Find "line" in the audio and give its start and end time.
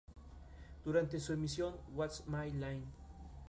2.51-2.85